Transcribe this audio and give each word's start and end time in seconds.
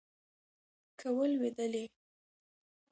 که 0.99 1.07
ولوېدلې 1.17 1.83